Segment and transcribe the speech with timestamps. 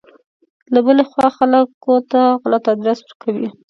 [0.73, 3.47] له بلې خوا خلکو ته غلط ادرس ورکوي.